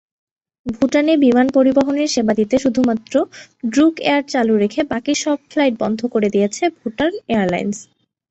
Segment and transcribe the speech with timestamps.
[0.65, 3.13] ভুটানে বিমান পরিবহনের সেবা দিতে শুধুমাত্র
[3.63, 7.77] ড্রুক এয়ার চালু রেখে বাকি সব ফ্লাইট বন্ধ করে দিয়েছে ভুটান এয়ারলাইন্স।